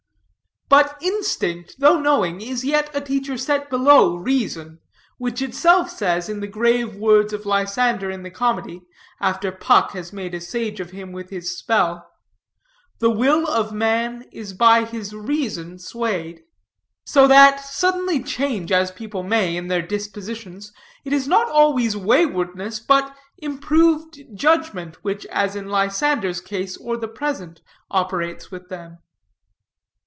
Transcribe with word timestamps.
But 0.69 0.97
instinct, 1.03 1.79
though 1.79 1.99
knowing, 1.99 2.39
is 2.39 2.63
yet 2.63 2.89
a 2.95 3.01
teacher 3.01 3.37
set 3.37 3.69
below 3.69 4.15
reason, 4.15 4.79
which 5.17 5.41
itself 5.41 5.89
says, 5.89 6.29
in 6.29 6.39
the 6.39 6.47
grave 6.47 6.95
words 6.95 7.33
of 7.33 7.45
Lysander 7.45 8.09
in 8.09 8.23
the 8.23 8.31
comedy, 8.31 8.81
after 9.19 9.51
Puck 9.51 9.91
has 9.91 10.13
made 10.13 10.33
a 10.33 10.39
sage 10.39 10.79
of 10.79 10.91
him 10.91 11.11
with 11.11 11.29
his 11.29 11.57
spell: 11.57 12.09
"The 12.99 13.09
will 13.09 13.45
of 13.49 13.73
man 13.73 14.23
is 14.31 14.53
by 14.53 14.85
his 14.85 15.13
reason 15.13 15.77
swayed." 15.77 16.43
So 17.05 17.27
that, 17.27 17.57
suddenly 17.59 18.23
change 18.23 18.71
as 18.71 18.91
people 18.91 19.23
may, 19.23 19.57
in 19.57 19.67
their 19.67 19.81
dispositions, 19.85 20.71
it 21.03 21.11
is 21.11 21.27
not 21.27 21.49
always 21.49 21.97
waywardness, 21.97 22.79
but 22.79 23.13
improved 23.39 24.21
judgment, 24.35 25.03
which, 25.03 25.25
as 25.25 25.57
in 25.57 25.67
Lysander's 25.67 26.39
case, 26.39 26.77
or 26.77 26.95
the 26.95 27.09
present, 27.09 27.59
operates 27.89 28.49
with 28.51 28.69
them. 28.69 28.99